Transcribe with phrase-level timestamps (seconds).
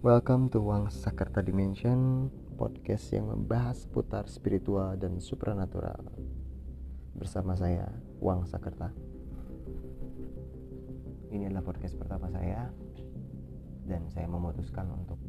[0.00, 6.00] Welcome to Wang Sakerta Dimension Podcast yang membahas seputar spiritual dan supranatural.
[7.12, 7.84] Bersama saya,
[8.16, 8.96] Wang Sakerta
[11.28, 12.72] Ini adalah podcast pertama saya
[13.84, 15.20] Dan saya memutuskan untuk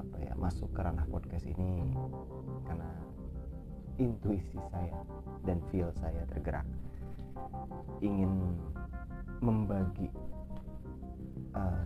[0.00, 1.92] apa ya masuk ke ranah podcast ini
[2.64, 2.88] Karena
[4.00, 5.04] intuisi saya
[5.44, 6.64] dan feel saya tergerak.
[8.00, 8.56] Ingin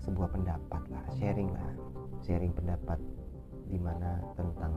[0.08, 1.68] sebuah pendapat lah sharing lah.
[2.24, 2.96] Sharing pendapat
[3.68, 4.72] di mana tentang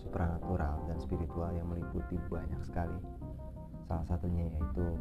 [0.00, 2.96] supranatural dan spiritual yang meliputi banyak sekali.
[3.84, 4.96] Salah satunya yaitu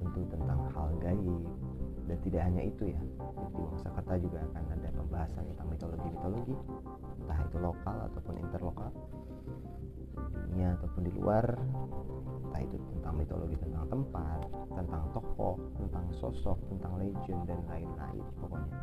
[0.00, 1.44] tentu tentang hal gaib.
[2.04, 3.00] Dan tidak hanya itu ya
[3.56, 6.56] di Wangsakerta juga akan ada pembahasan tentang mitologi-mitologi
[7.24, 8.92] entah itu lokal ataupun interlokal
[10.64, 11.44] dunia ataupun di luar
[12.48, 14.40] entah itu tentang mitologi tentang tempat
[14.72, 18.80] tentang tokoh tentang sosok tentang legend dan lain-lain pokoknya.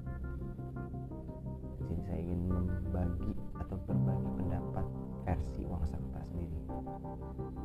[1.82, 4.86] Di sini saya ingin membagi atau berbagi pendapat
[5.26, 6.62] versi uang sakta sendiri.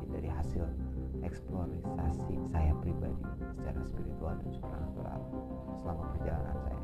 [0.09, 0.65] Dari hasil
[1.21, 3.21] eksplorasi saya pribadi
[3.53, 5.19] secara spiritual dan supernatural
[5.77, 6.79] selama perjalanan saya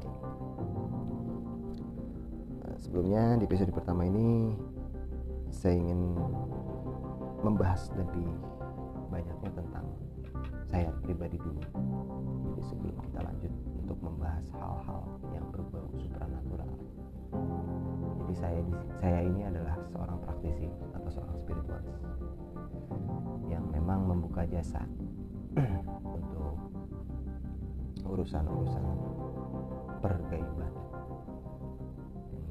[2.62, 4.53] eh, sebelumnya di episode pertama ini
[5.53, 6.20] saya ingin
[7.44, 8.31] membahas lebih
[9.11, 9.86] banyaknya tentang
[10.63, 11.59] saya pribadi dulu.
[12.50, 15.03] Jadi sebelum kita lanjut untuk membahas hal-hal
[15.35, 16.72] yang berbau supranatural.
[18.23, 18.59] Jadi saya
[19.03, 22.00] saya ini adalah seorang praktisi atau seorang spiritualis
[23.52, 24.80] yang memang membuka jasa
[26.17, 26.55] untuk
[28.07, 28.85] urusan-urusan
[30.00, 30.73] pergaiban.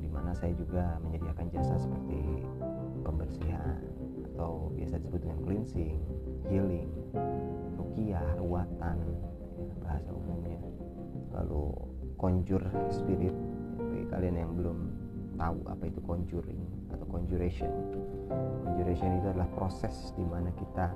[0.04, 2.44] Di mana saya juga menyediakan jasa seperti
[3.00, 3.80] pembersihan
[4.32, 5.96] atau biasa disebut dengan cleansing,
[6.48, 6.88] healing,
[7.76, 8.96] rukiah, ruatan,
[9.60, 10.58] ya, bahasa umumnya.
[11.36, 11.72] Lalu
[12.16, 13.36] conjure spirit,
[13.76, 14.78] bagi kalian yang belum
[15.36, 16.62] tahu apa itu conjuring
[16.92, 17.68] atau conjuration.
[18.64, 20.92] Conjuration itu adalah proses di mana kita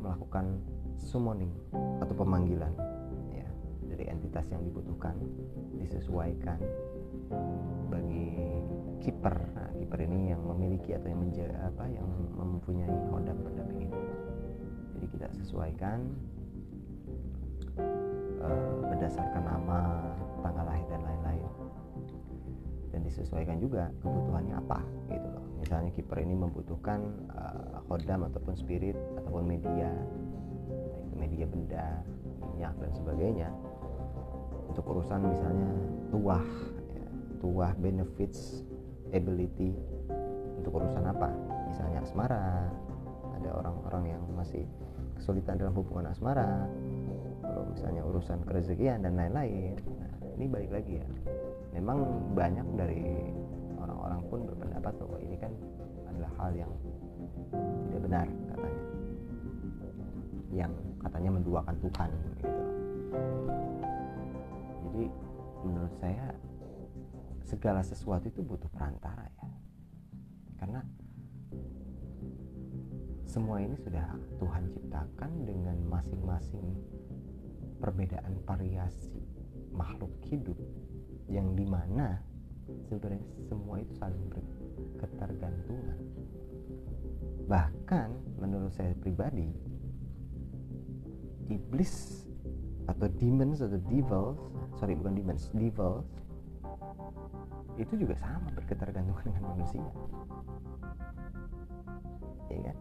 [0.00, 0.60] melakukan
[0.96, 1.52] summoning
[2.00, 2.72] atau pemanggilan
[3.34, 3.48] ya
[3.90, 5.16] dari entitas yang dibutuhkan
[5.76, 6.56] disesuaikan
[7.92, 8.55] bagi
[9.00, 9.36] kiper.
[9.54, 14.00] Nah, kiper ini yang memiliki atau yang menjaga apa yang mempunyai hodam pendamping itu.
[14.96, 15.98] Jadi kita sesuaikan
[18.40, 19.78] uh, berdasarkan nama
[20.40, 21.50] tanggal lahir dan lain-lain.
[22.94, 24.80] Dan disesuaikan juga kebutuhannya apa
[25.12, 25.44] gitu loh.
[25.60, 27.00] Misalnya kiper ini membutuhkan
[27.32, 29.92] uh, hodam ataupun spirit ataupun media
[31.16, 32.04] media benda
[32.56, 33.48] minyak dan sebagainya
[34.70, 35.70] untuk urusan misalnya
[36.12, 36.46] tuah
[37.40, 38.64] tuah benefits
[39.14, 39.74] ability
[40.58, 41.30] untuk urusan apa?
[41.70, 42.66] Misalnya asmara.
[43.36, 44.64] Ada orang-orang yang masih
[45.20, 46.66] kesulitan dalam hubungan asmara.
[47.44, 49.78] Kalau misalnya urusan kerezekian dan lain-lain.
[49.78, 51.06] Nah, ini balik lagi ya.
[51.76, 52.02] Memang
[52.34, 53.04] banyak dari
[53.78, 55.52] orang-orang pun berpendapat bahwa ini kan
[56.08, 56.72] adalah hal yang
[57.86, 58.82] tidak benar katanya.
[60.50, 60.72] Yang
[61.04, 62.48] katanya menduakan Tuhan gitu.
[64.86, 65.04] Jadi
[65.66, 66.26] menurut saya
[67.46, 69.48] segala sesuatu itu butuh perantara ya.
[70.58, 70.82] Karena
[73.30, 76.74] semua ini sudah Tuhan ciptakan dengan masing-masing
[77.78, 79.14] perbedaan variasi
[79.70, 80.58] makhluk hidup
[81.30, 82.18] yang di mana
[82.90, 85.98] sebenarnya semua itu saling berketergantungan.
[87.46, 88.08] Bahkan
[88.42, 89.54] menurut saya pribadi
[91.46, 92.26] iblis
[92.90, 94.38] atau demons atau devils
[94.78, 96.06] sorry bukan demons devils
[97.76, 99.84] itu juga sama berketergantungan dengan manusia.
[102.48, 102.76] Ya kan?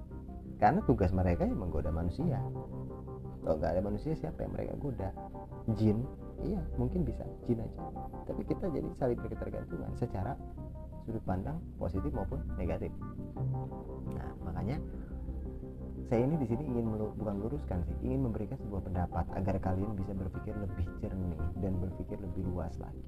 [0.56, 2.40] Karena tugas mereka yang menggoda manusia.
[3.44, 5.10] Kalau nggak ada manusia siapa yang mereka goda?
[5.76, 6.02] Jin.
[6.42, 7.28] Iya mungkin bisa.
[7.46, 7.80] Jin aja.
[8.26, 10.34] Tapi kita jadi saling berketergantungan secara
[11.06, 12.90] sudut pandang positif maupun negatif.
[14.10, 14.80] Nah makanya
[16.06, 19.98] saya ini di sini ingin melur, bukan meluruskan sih ingin memberikan sebuah pendapat agar kalian
[19.98, 23.02] bisa berpikir lebih jernih dan berpikir lebih luas lagi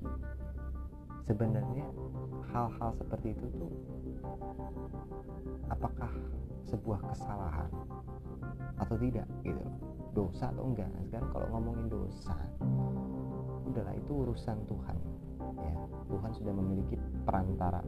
[1.25, 1.85] sebenarnya
[2.53, 3.71] hal-hal seperti itu tuh
[5.71, 6.11] apakah
[6.67, 7.71] sebuah kesalahan
[8.77, 9.63] atau tidak gitu?
[10.13, 10.89] Dosa atau enggak?
[10.89, 12.35] Nah, sekarang kalau ngomongin dosa
[13.67, 14.97] udahlah itu urusan Tuhan
[15.61, 15.73] ya.
[16.07, 16.95] Tuhan sudah memiliki
[17.27, 17.83] perantara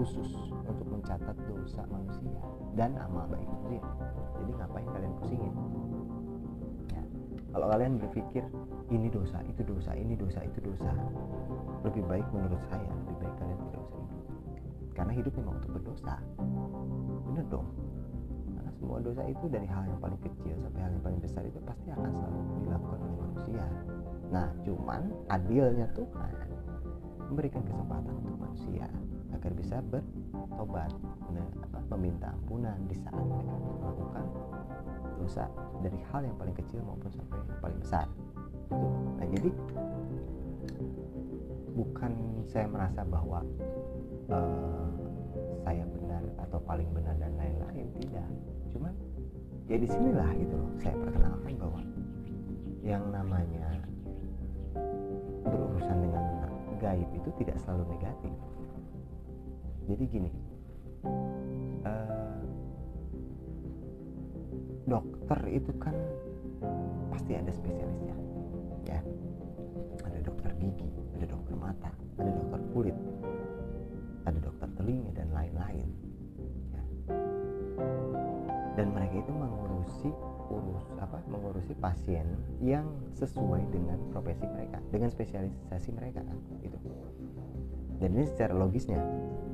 [0.00, 2.40] khusus untuk mencatat dosa manusia
[2.74, 3.84] dan amal baik manusia.
[4.40, 5.54] Jadi ngapain kalian pusingin
[7.52, 8.44] kalau kalian berpikir
[8.88, 10.90] ini dosa itu dosa ini dosa itu dosa
[11.84, 14.22] lebih baik menurut saya lebih baik kalian tidak usah hidup.
[14.92, 16.14] Karena hidup memang untuk berdosa.
[17.28, 17.68] Bener dong.
[18.52, 21.58] Karena semua dosa itu dari hal yang paling kecil sampai hal yang paling besar itu
[21.64, 23.64] pasti akan selalu dilakukan oleh manusia.
[24.32, 26.32] Nah cuman adilnya Tuhan
[27.32, 28.86] memberikan kesempatan untuk manusia
[29.32, 30.92] agar bisa bertobat
[31.92, 34.24] meminta ampunan di saat mereka melakukan
[35.22, 35.46] dosa
[35.78, 38.06] dari hal yang paling kecil maupun sampai yang paling besar.
[38.66, 38.86] Itu
[39.22, 39.50] nah jadi
[41.72, 42.12] bukan
[42.50, 43.40] saya merasa bahwa
[44.28, 44.90] uh,
[45.62, 48.28] saya benar atau paling benar dan lain-lain tidak.
[48.74, 48.92] Cuman
[49.70, 51.80] ya di sinilah gitu loh saya perkenalkan bahwa
[52.82, 53.78] yang namanya
[55.46, 56.24] berurusan dengan
[56.82, 58.34] gaib itu tidak selalu negatif.
[59.86, 60.30] Jadi gini
[61.86, 62.22] uh,
[65.32, 65.96] dokter itu kan
[67.08, 68.12] pasti ada spesialisnya
[68.84, 69.00] ya.
[70.04, 70.84] Ada dokter gigi
[71.16, 71.88] ada dokter mata
[72.20, 72.96] ada dokter kulit
[74.28, 75.88] ada dokter telinga dan lain-lain
[76.68, 76.84] ya.
[78.76, 80.12] dan mereka itu mengurusi
[80.52, 82.28] urus apa mengurusi pasien
[82.60, 82.84] yang
[83.16, 86.76] sesuai dengan profesi mereka dengan spesialisasi mereka kan itu
[88.04, 89.00] dan ini secara logisnya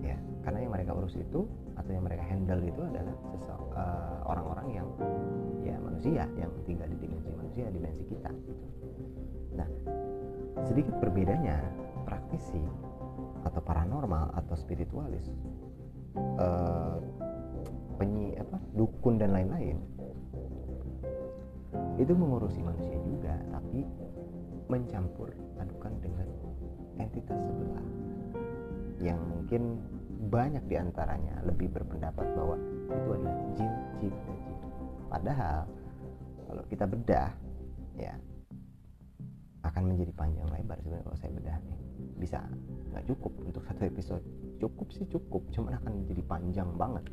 [0.03, 1.45] ya karena yang mereka urus itu
[1.77, 3.13] atau yang mereka handle itu adalah
[3.77, 4.89] uh, orang-orang yang
[5.61, 8.65] ya manusia yang tinggal di dimensi manusia dimensi kita gitu.
[9.61, 9.69] nah
[10.65, 11.61] sedikit berbedanya
[12.09, 12.65] praktisi
[13.45, 15.29] atau paranormal atau spiritualis
[16.41, 16.97] uh,
[18.01, 19.77] penyi apa dukun dan lain-lain
[22.01, 23.85] itu mengurusi manusia juga tapi
[24.73, 25.29] mencampur
[25.61, 26.29] adukan dengan
[26.97, 27.85] entitas sebelah
[29.05, 29.77] yang mungkin
[30.19, 32.59] banyak di antaranya lebih berpendapat bahwa
[32.91, 33.73] itu adalah jin,
[34.03, 34.59] jin, dan jin.
[35.07, 35.59] Padahal
[36.51, 37.31] kalau kita bedah,
[37.95, 38.15] ya
[39.63, 41.79] akan menjadi panjang lebar sebenarnya kalau saya bedah nih.
[42.19, 42.43] Bisa
[42.91, 44.25] nggak cukup untuk satu episode.
[44.59, 47.07] Cukup sih cukup, cuman akan menjadi panjang banget.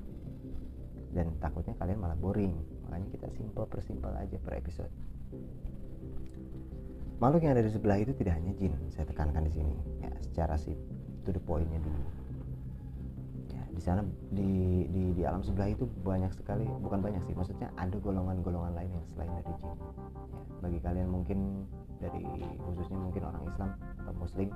[1.14, 2.58] Dan takutnya kalian malah boring.
[2.90, 4.92] Makanya kita simple persimpel aja per episode.
[7.22, 9.78] Makhluk yang ada di sebelah itu tidak hanya jin, saya tekankan di sini.
[10.04, 10.76] Ya, secara sih
[11.24, 12.25] to the pointnya dulu
[13.76, 14.02] di sana
[14.32, 18.92] di, di di alam sebelah itu banyak sekali bukan banyak sih maksudnya ada golongan-golongan lain
[18.96, 19.68] yang selain dari jin.
[19.68, 19.76] Ya,
[20.64, 21.40] bagi kalian mungkin
[22.00, 22.24] dari
[22.64, 23.70] khususnya mungkin orang Islam
[24.02, 24.50] atau Muslim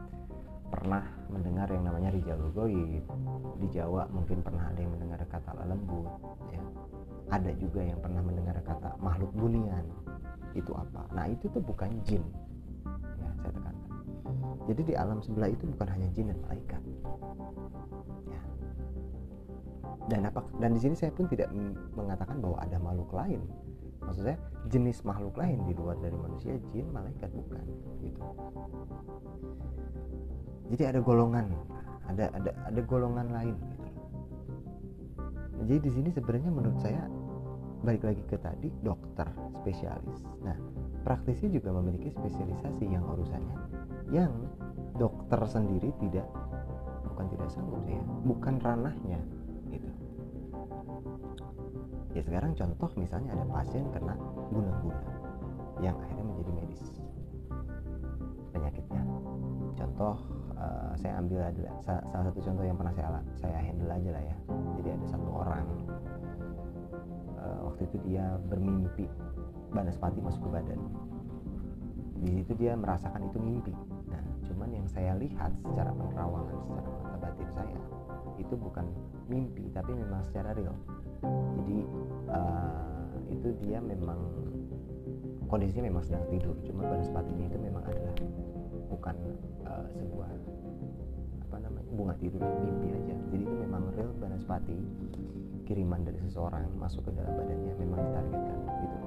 [0.69, 3.04] pernah mendengar yang namanya Rijalul Goib
[3.57, 6.07] di Jawa mungkin pernah ada yang mendengar kata lembut
[6.54, 6.63] ya.
[7.30, 9.86] Ada juga yang pernah mendengar kata makhluk bunian.
[10.57, 11.06] Itu apa?
[11.13, 12.25] Nah itu tuh bukan jin.
[13.21, 13.75] Ya saya tekankan.
[14.66, 16.81] Jadi di alam sebelah itu bukan hanya jin dan malaikat.
[18.30, 18.42] Ya.
[20.10, 21.54] Dan apa dan di sini saya pun tidak
[21.94, 23.42] mengatakan bahwa ada makhluk lain.
[24.00, 24.38] Maksud saya
[24.72, 27.66] jenis makhluk lain di luar dari manusia, jin, malaikat bukan
[28.02, 28.22] gitu.
[30.74, 31.52] Jadi ada golongan,
[32.10, 33.88] ada ada ada golongan lain gitu.
[35.60, 37.06] Jadi di sini sebenarnya menurut saya
[37.84, 39.28] balik lagi ke tadi dokter
[39.62, 40.24] spesialis.
[40.42, 40.56] Nah,
[41.04, 43.58] praktisi juga memiliki spesialisasi yang urusannya
[44.10, 44.34] yang
[44.98, 46.26] dokter sendiri tidak
[47.06, 49.22] bukan tidak sanggup ya bukan ranahnya
[52.13, 54.18] ya sekarang contoh misalnya ada pasien kena
[54.50, 55.00] guna-guna
[55.80, 56.84] yang akhirnya menjadi medis.
[58.51, 59.04] Penyakitnya.
[59.80, 60.16] Contoh
[60.60, 63.10] uh, saya ambil adalah salah satu contoh yang pernah saya
[63.40, 64.36] saya handle aja lah ya.
[64.80, 65.66] Jadi ada satu orang
[67.40, 69.07] uh, waktu itu dia bermimpi
[69.69, 70.81] Banaspati masuk ke badan.
[72.19, 73.71] Di situ dia merasakan itu mimpi.
[74.09, 77.80] Nah cuman yang saya lihat secara penerawangan secara mata batin saya
[78.50, 78.90] itu bukan
[79.30, 80.74] mimpi tapi memang secara real.
[81.62, 81.86] Jadi
[82.34, 84.18] uh, itu dia memang
[85.46, 86.58] kondisinya memang sedang tidur.
[86.66, 88.18] Cuma pada sepatunya itu memang adalah
[88.90, 89.16] bukan
[89.70, 90.30] uh, sebuah
[91.46, 93.14] apa namanya bunga tidur mimpi aja.
[93.30, 94.74] Jadi itu memang real banaspati
[95.70, 98.98] kiriman dari seseorang masuk ke dalam badannya memang ditargetkan gitu.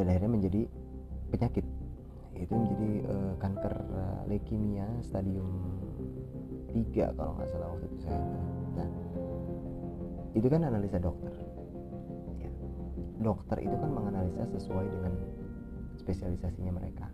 [0.00, 0.60] Dan akhirnya menjadi
[1.28, 1.66] penyakit.
[2.34, 5.46] Itu menjadi uh, kanker uh, leukemia stadium
[6.74, 8.18] 3 kalau nggak salah waktu itu saya
[8.74, 8.88] nah
[10.34, 11.30] itu kan analisa dokter.
[12.42, 12.50] Ya.
[13.22, 15.14] dokter itu kan menganalisa sesuai dengan
[16.02, 17.06] spesialisasinya mereka.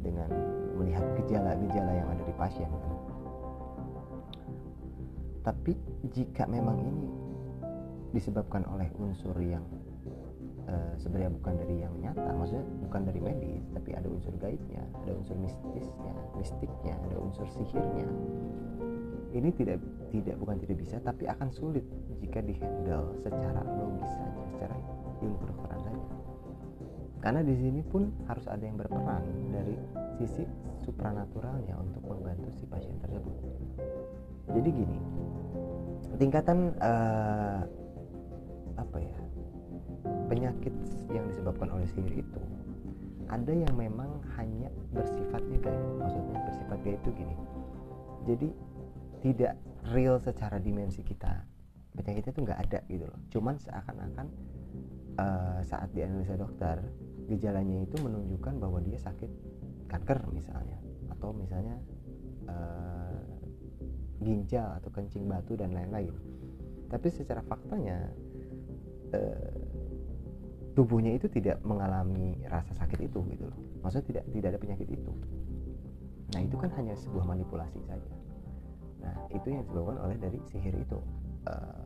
[0.00, 0.32] Dengan
[0.80, 2.96] melihat gejala-gejala yang ada di pasien kan.
[5.44, 5.76] Tapi
[6.16, 7.04] jika memang ini
[8.16, 9.64] disebabkan oleh unsur yang
[10.68, 15.12] uh, sebenarnya bukan dari yang nyata maksudnya bukan dari medis tapi ada unsur gaibnya ada
[15.16, 18.08] unsur mistisnya mistiknya ada unsur sihirnya.
[19.28, 19.76] Ini tidak
[20.08, 21.84] tidak bukan tidak bisa tapi akan sulit
[22.20, 24.76] jika dihandle secara logis saja secara
[25.20, 26.06] ilmu kedokteran saja
[27.18, 29.20] karena di sini pun harus ada yang berperan
[29.52, 29.76] dari
[30.16, 30.46] sisi
[30.86, 33.36] supranaturalnya untuk membantu si pasien tersebut.
[34.48, 34.98] Jadi gini
[36.16, 37.62] tingkatan uh,
[38.74, 39.18] apa ya
[40.28, 40.74] penyakit
[41.10, 42.40] yang disebabkan oleh sihir itu.
[43.28, 47.36] Ada yang memang hanya bersifatnya gaib maksudnya bersifat gaib itu gini.
[48.24, 48.48] Jadi
[49.20, 49.54] tidak
[49.92, 51.44] real secara dimensi kita.
[51.92, 53.20] Penyakit itu nggak ada gitu loh.
[53.28, 54.26] Cuman seakan-akan
[55.18, 56.80] uh, saat dianalisa dokter
[57.28, 59.28] gejalanya itu menunjukkan bahwa dia sakit
[59.90, 60.78] kanker misalnya.
[61.12, 61.76] Atau misalnya
[62.48, 63.20] uh,
[64.22, 66.14] ginjal atau kencing batu dan lain-lain.
[66.88, 68.08] Tapi secara faktanya
[69.12, 69.67] uh,
[70.78, 73.58] tubuhnya itu tidak mengalami rasa sakit itu gitu loh.
[73.82, 75.10] Maksudnya tidak tidak ada penyakit itu.
[76.30, 78.14] Nah itu kan hanya sebuah manipulasi saja.
[79.02, 81.02] Nah itu yang disebabkan oleh dari sihir itu
[81.50, 81.82] uh,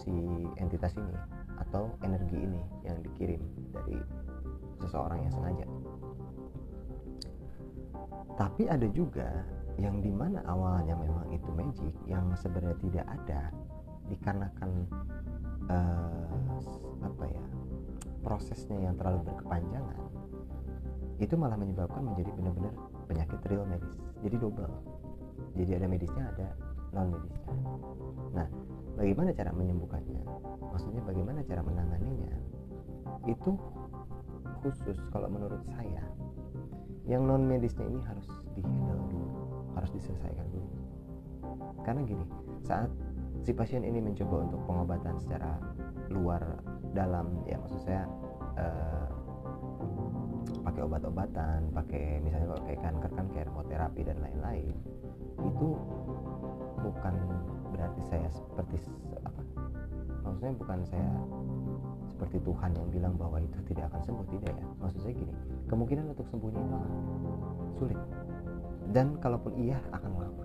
[0.00, 0.16] si
[0.56, 1.12] entitas ini
[1.60, 3.44] atau energi ini yang dikirim
[3.76, 4.00] dari
[4.80, 5.66] seseorang yang sengaja.
[8.40, 9.28] Tapi ada juga
[9.76, 13.52] yang di mana awalnya memang itu magic yang sebenarnya tidak ada
[14.08, 14.88] dikarenakan
[15.68, 17.44] uh, apa ya
[18.20, 19.98] prosesnya yang terlalu berkepanjangan
[21.20, 22.72] itu malah menyebabkan menjadi benar-benar
[23.04, 23.92] penyakit real medis.
[24.24, 24.72] Jadi double.
[25.52, 26.48] Jadi ada medisnya ada
[26.90, 27.54] non medisnya
[28.34, 28.46] nah
[28.98, 30.22] bagaimana cara menyembuhkannya?
[30.70, 32.34] Maksudnya bagaimana cara menanganinya?
[33.26, 33.58] Itu
[34.64, 36.02] khusus kalau menurut saya
[37.08, 39.28] yang non medisnya ini harus dihandle dulu
[39.74, 40.68] harus diselesaikan dulu
[41.82, 42.24] karena gini
[42.64, 42.90] saat
[43.40, 45.56] si pasien ini mencoba untuk pengobatan secara
[46.12, 46.42] luar
[46.92, 48.04] dalam ya maksud saya
[48.58, 49.08] uh,
[50.66, 54.74] pakai obat-obatan pakai misalnya kalau kayak kanker kan kayak kemoterapi dan lain-lain
[55.40, 55.68] itu
[56.84, 57.14] bukan
[57.72, 58.76] berarti saya seperti
[59.24, 59.42] apa
[60.26, 61.12] maksudnya bukan saya
[62.20, 64.66] seperti Tuhan yang bilang bahwa itu tidak akan sembuh tidak ya.
[64.84, 65.32] Maksud saya gini
[65.72, 66.78] kemungkinan untuk sembuhnya itu
[67.80, 68.00] sulit.
[68.92, 70.44] Dan kalaupun iya akan lama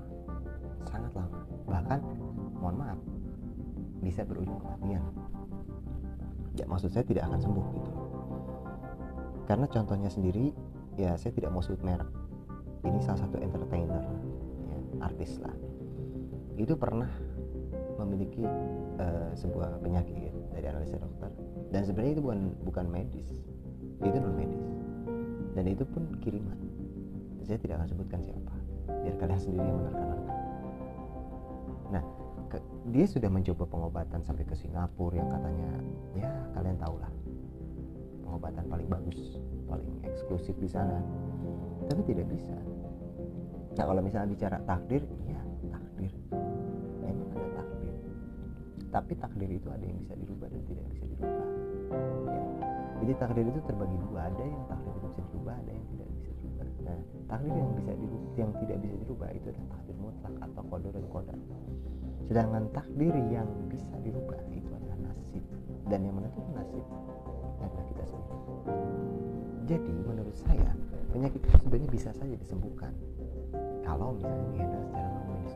[4.05, 5.01] bisa berujung kematian.
[6.55, 7.91] Ya maksud saya tidak akan sembuh gitu.
[9.49, 10.53] Karena contohnya sendiri
[10.95, 12.07] ya saya tidak mau sebut merek.
[12.85, 14.05] Ini salah satu entertainer
[14.69, 15.57] ya, artis lah.
[16.53, 17.09] Itu pernah
[17.97, 18.45] memiliki
[19.01, 21.33] uh, sebuah penyakit dari analisa dokter.
[21.73, 23.29] Dan sebenarnya itu bukan bukan medis.
[24.05, 24.69] Itu non medis.
[25.57, 26.55] Dan itu pun kiriman.
[27.41, 28.53] Saya tidak akan sebutkan siapa.
[29.05, 29.91] Biar kalian sendiri yang ke,
[32.93, 35.69] dia sudah mencoba pengobatan sampai ke Singapura yang katanya
[36.13, 37.11] ya kalian tahu lah
[38.21, 41.01] pengobatan paling bagus paling eksklusif di sana.
[41.85, 42.55] Tapi tidak bisa.
[43.75, 45.39] Nah kalau misalnya bicara takdir ya
[45.69, 46.11] takdir.
[47.01, 47.95] Memang ada takdir.
[48.93, 51.49] Tapi takdir itu ada yang bisa dirubah dan tidak bisa dirubah.
[52.25, 52.43] Ya.
[53.03, 54.19] jadi takdir itu terbagi dua.
[54.31, 56.67] Ada yang takdir itu bisa dirubah ada yang tidak bisa dirubah.
[56.85, 60.89] Nah takdir yang bisa dirubah yang tidak bisa dirubah itu adalah takdir mutlak atau kode
[60.93, 61.39] dan kodar
[62.25, 65.43] sedangkan takdir yang bisa dirubah itu adalah nasib.
[65.85, 66.85] Dan yang menentukan nasib
[67.61, 68.39] adalah kita sendiri.
[69.65, 70.71] Jadi menurut saya
[71.09, 72.93] penyakit itu sebenarnya bisa saja disembuhkan.
[73.85, 75.55] Kalau misalnya dihandle secara non medis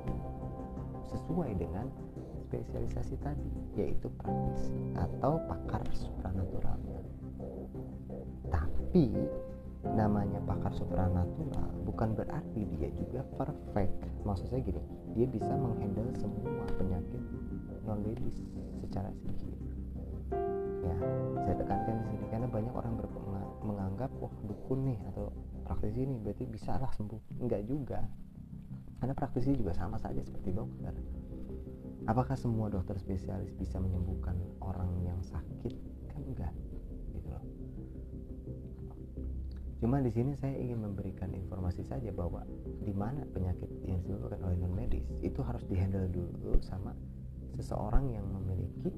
[1.10, 1.86] sesuai dengan
[2.50, 7.02] spesialisasi tadi yaitu praktisi atau pakar supranaturalnya.
[8.50, 9.14] Tapi
[10.00, 13.92] namanya pakar supranatural bukan berarti dia juga perfect.
[14.24, 14.80] Maksud saya gini
[15.12, 17.20] dia bisa menghandle semua penyakit
[17.84, 18.40] non medis
[18.80, 19.60] secara sihir
[20.80, 20.96] ya
[21.44, 22.94] saya tekankan di sini karena banyak orang
[23.66, 25.34] menganggap wah dukun nih atau
[25.68, 27.44] praktisi ini berarti bisa lah sembuh.
[27.44, 28.00] Enggak juga.
[29.00, 30.96] Karena praktisi juga sama saja seperti dokter.
[32.08, 35.76] Apakah semua dokter spesialis bisa menyembuhkan orang yang sakit?
[36.10, 36.54] Kan enggak
[39.80, 42.44] Cuma di sini saya ingin memberikan informasi saja bahwa
[42.84, 46.92] di mana penyakit yang disebabkan oleh non medis itu harus dihandle dulu sama
[47.56, 48.92] seseorang yang memiliki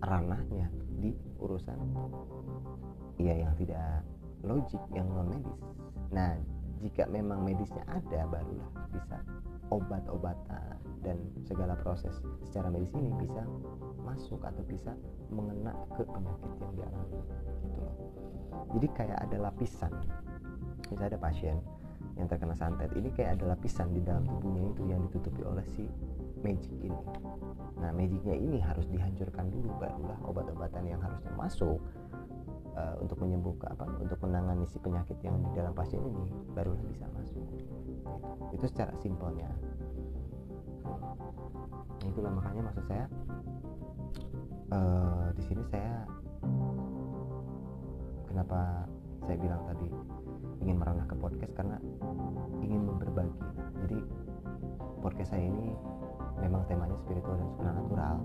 [0.00, 0.72] ranahnya
[1.04, 1.76] di urusan
[3.20, 4.00] ya yang tidak
[4.40, 5.58] logik yang non medis.
[6.16, 6.32] Nah,
[6.80, 9.20] jika memang medisnya ada barulah bisa
[9.72, 12.16] obat-obatan dan segala proses
[12.48, 13.44] secara medis ini bisa
[14.04, 14.96] masuk atau bisa
[15.28, 17.20] mengena ke penyakit yang dialami
[17.64, 17.96] gitu loh.
[18.76, 19.92] Jadi kayak ada lapisan.
[20.88, 21.56] Misalnya ada pasien
[22.14, 25.84] yang terkena santet ini kayak ada lapisan di dalam tubuhnya itu yang ditutupi oleh si
[26.44, 27.00] magic ini.
[27.80, 31.80] Nah magicnya ini harus dihancurkan dulu barulah obat-obatan yang harusnya masuk
[32.74, 37.06] uh, untuk menyembuhkan apa untuk menangani si penyakit yang di dalam pasien ini barulah bisa
[37.14, 37.42] masuk.
[38.54, 39.50] Itu secara simpelnya.
[42.04, 43.06] Itulah makanya maksud saya
[44.74, 46.04] uh, di sini saya
[48.28, 48.86] kenapa
[49.24, 49.88] saya bilang tadi
[50.64, 51.76] ingin meranah ke podcast karena
[52.60, 53.40] ingin berbagi
[53.84, 53.98] jadi
[55.00, 55.76] podcast saya ini
[56.40, 58.16] memang temanya spiritual dan supernatural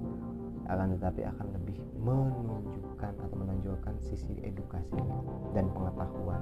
[0.70, 5.18] akan tetapi akan lebih menunjukkan atau menonjolkan sisi edukasinya
[5.58, 6.42] dan pengetahuan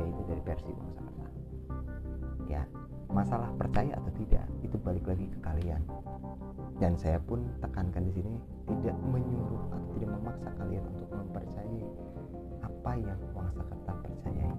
[0.00, 1.26] yaitu dari versi bangsa kata
[2.48, 2.62] ya
[3.08, 5.82] masalah percaya atau tidak itu balik lagi ke kalian.
[6.78, 8.38] Dan saya pun tekankan di sini
[8.70, 11.82] tidak menyuruh atau tidak memaksa kalian untuk mempercayai
[12.62, 14.54] apa yang bangsa kata percayai.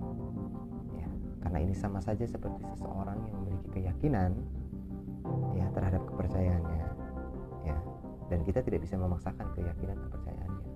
[0.99, 1.09] Ya
[1.45, 4.35] karena ini sama saja seperti seseorang yang memiliki keyakinan
[5.55, 6.75] ya terhadap kepercayaannya.
[6.75, 6.88] ya
[8.29, 10.69] dan kita tidak bisa memaksakan keyakinan kepercayaannya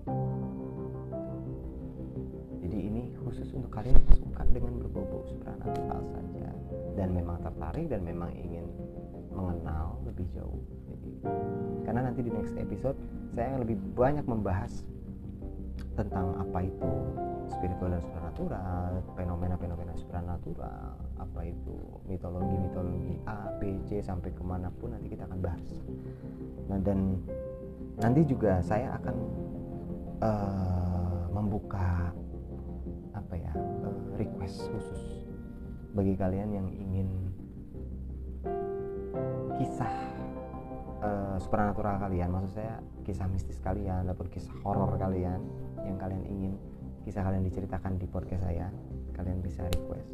[2.63, 6.50] jadi ini khusus untuk kalian yang suka dengan berbau-bau supranatural saja.
[6.98, 8.65] Dan memang tertarik dan memang ingin
[9.29, 10.57] mengenal lebih jauh.
[10.89, 11.12] Jadi
[11.86, 12.95] karena nanti di next episode
[13.36, 14.81] saya lebih banyak membahas
[15.93, 16.91] tentang apa itu
[17.53, 21.77] spiritual dan supranatural, fenomena-fenomena supranatural, apa itu
[22.09, 25.69] mitologi-mitologi A, B, C sampai ke mana pun nanti kita akan bahas.
[26.67, 27.21] Nah dan
[28.01, 29.15] nanti juga saya akan
[30.23, 32.09] uh, membuka
[33.13, 33.53] apa ya
[33.85, 35.01] uh, request khusus
[35.93, 37.09] bagi kalian yang ingin
[39.62, 40.12] kisah
[41.03, 45.43] uh, supernatural kalian, maksud saya kisah mistis kalian ataupun kisah horor kalian
[45.83, 46.53] yang kalian ingin
[47.03, 48.72] kisah kalian diceritakan di podcast saya
[49.13, 50.07] kalian bisa request.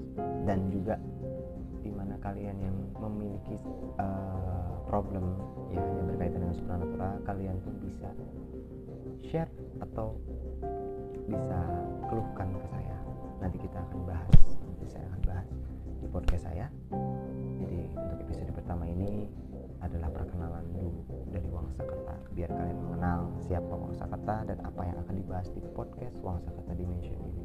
[0.43, 0.97] Dan juga
[1.79, 3.55] di mana kalian yang memiliki
[4.01, 5.37] uh, problem
[5.71, 8.09] ya yang berkaitan dengan supernatural kalian pun bisa
[9.23, 10.17] share atau
[11.29, 11.59] bisa
[12.09, 12.97] keluhkan ke saya.
[13.39, 15.47] Nanti kita akan bahas nanti saya akan bahas
[16.01, 16.67] di podcast saya.
[17.61, 19.29] Jadi untuk episode pertama ini
[19.89, 21.01] adalah perkenalan dulu
[21.33, 26.77] dari Wangsakerta biar kalian mengenal siapa Wangsakerta dan apa yang akan dibahas di podcast Wangsakerta
[26.77, 27.43] Dimension ini.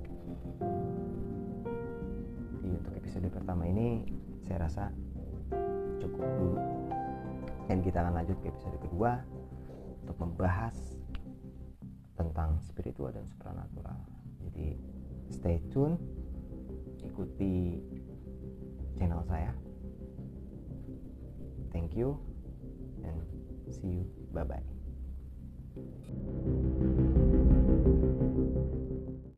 [2.60, 4.04] Di untuk episode pertama ini
[4.44, 4.92] saya rasa
[6.04, 6.56] cukup dulu
[7.64, 9.24] dan kita akan lanjut ke episode kedua
[10.04, 10.76] untuk membahas
[12.20, 13.96] tentang spiritual dan supernatural.
[14.44, 14.76] Jadi
[15.32, 15.96] stay tune,
[17.00, 17.80] ikuti
[19.00, 19.64] channel saya
[21.75, 22.33] Thank you
[23.06, 24.06] and see you.
[24.32, 24.62] Bye bye.